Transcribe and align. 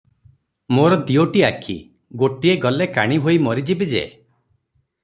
ମୋର 0.77 0.97
ଦିଓଟି 1.09 1.43
ଆଖି; 1.49 1.75
ଗୋଟିଏ 2.23 2.57
ଗଲେ 2.65 2.89
କାଣୀ 2.97 3.21
ହୋଇ 3.27 3.41
ମରିଯିବି 3.51 3.91
ଯେ। 3.95 4.07